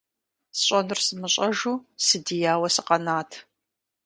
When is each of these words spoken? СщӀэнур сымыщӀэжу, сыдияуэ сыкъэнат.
СщӀэнур 0.57 0.99
сымыщӀэжу, 1.05 1.75
сыдияуэ 2.05 2.69
сыкъэнат. 2.75 3.29